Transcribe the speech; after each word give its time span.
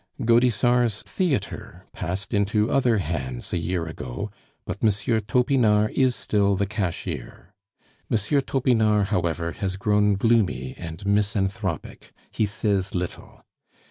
Gaudissart's 0.19 1.03
theatre 1.03 1.85
passed 1.93 2.33
into 2.33 2.71
other 2.71 2.97
hands 2.97 3.53
a 3.53 3.57
year 3.59 3.85
ago, 3.85 4.31
but 4.65 4.79
M. 4.81 4.89
Topinard 4.89 5.91
is 5.91 6.15
still 6.15 6.55
the 6.55 6.65
cashier. 6.65 7.53
M. 8.09 8.17
Topinard, 8.17 9.09
however, 9.09 9.51
has 9.51 9.77
grown 9.77 10.15
gloomy 10.15 10.73
and 10.75 11.05
misanthropic; 11.05 12.13
he 12.31 12.47
says 12.47 12.95
little. 12.95 13.45